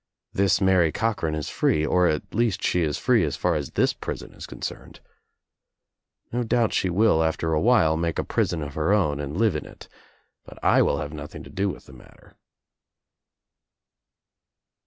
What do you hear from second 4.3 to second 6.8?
is concerned. No doubt